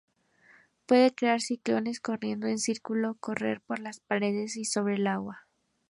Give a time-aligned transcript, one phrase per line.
[0.87, 5.45] Puede crear ciclones corriendo en círculo, correr por las paredes y sobre el agua.